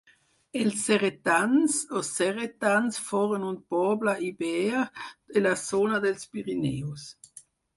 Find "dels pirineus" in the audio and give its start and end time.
6.07-7.07